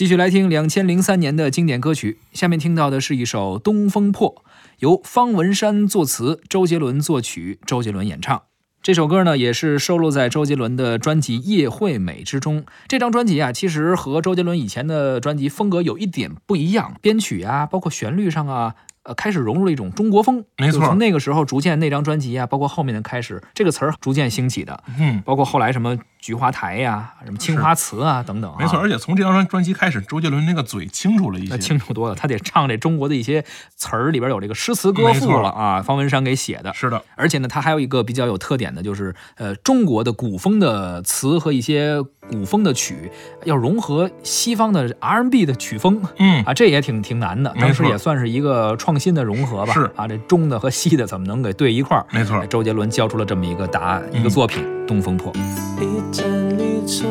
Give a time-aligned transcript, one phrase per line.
[0.00, 4.34] 继续来听两千零三年的经典歌曲，下面听到的是一首《东风破》，
[4.78, 8.40] 由方文山作词，周杰伦作曲，周杰伦演唱。
[8.82, 12.64] 这首歌呢，也是收录在周杰伦的专辑《叶惠美》之中。
[12.88, 18.76] 这张专辑啊，其实和周杰伦以前的专辑风格有一点不一样，编曲啊，包括旋律上啊。
[19.02, 20.84] 呃，开始融入了一种中国风，没错。
[20.84, 24.84] 从那个时候，逐渐那张专辑啊，包括后面的开始，这个词儿逐渐兴起的。
[24.98, 28.54] 嗯，包括后来什么菊花台呀，什么青花瓷啊等等。
[28.58, 32.14] 没错，而且从这张专辑开始，周杰伦那个嘴清楚了一些，清楚多了。
[32.14, 33.44] 他得唱这中国的一些
[33.76, 36.72] 词儿里边有这个诗词歌赋了啊，方文山给写的。
[36.74, 43.10] 是的，而且呢，他还有一个比较有特点的，就是呃，中国的古风的词和一些古风的曲
[43.44, 46.02] 要融合西方的 R&B 的曲风。
[46.18, 49.72] 嗯啊，这也挺挺难的，当时也算是一个创新的融合吧。
[49.72, 52.06] 是啊，这中的和西的怎么能给对一块儿？
[52.10, 55.32] 没错，周杰伦交出了这么一个答案，一个作品《东风破》。
[55.80, 57.06] 一盏离愁，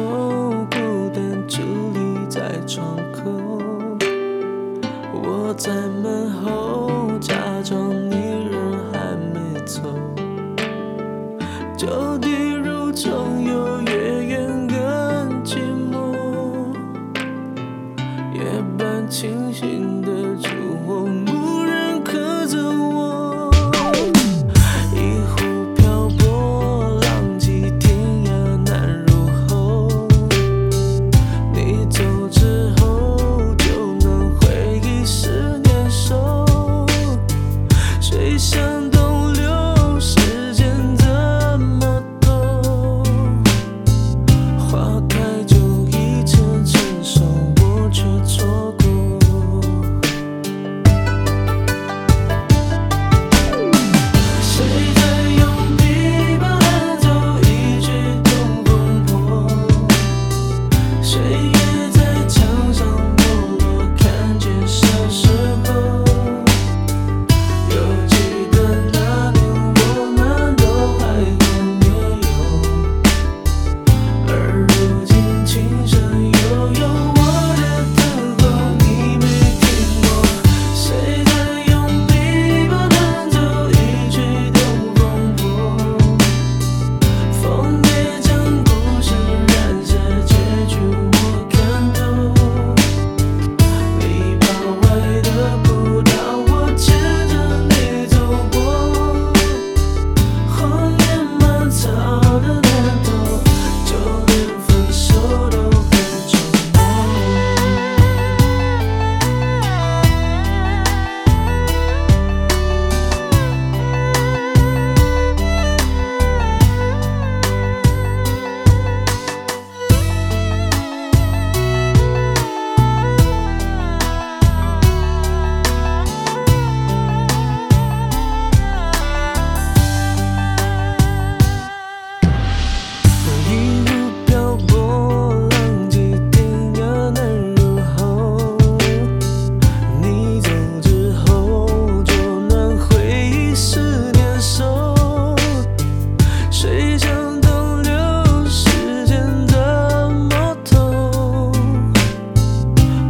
[0.70, 1.62] 孤单伫
[1.94, 3.32] 立在窗口，
[5.14, 8.16] 我在门后假装你
[8.52, 9.80] 人还没走，
[11.78, 16.14] 旧地如重游，越远更寂寞，
[18.34, 20.50] 夜半清醒的烛
[20.86, 21.08] 火。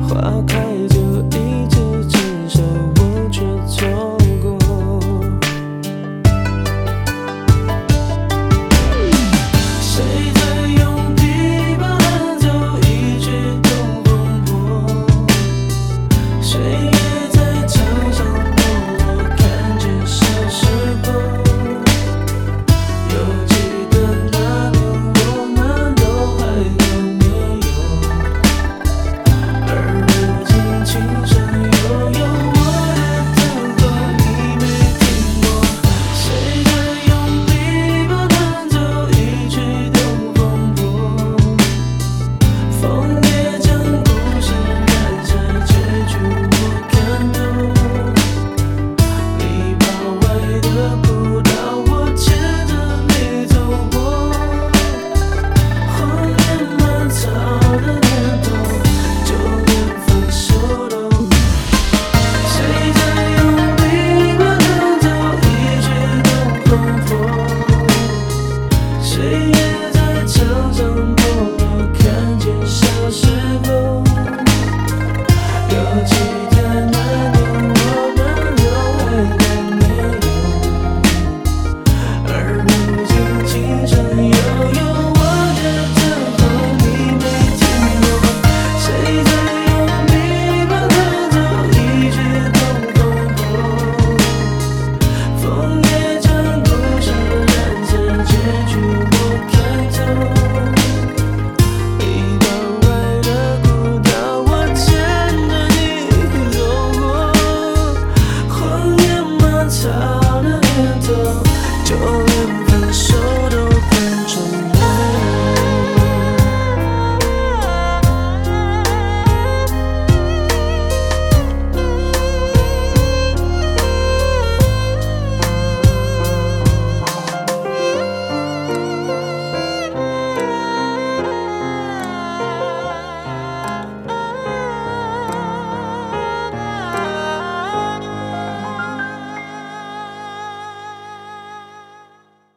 [0.10, 0.69] 花开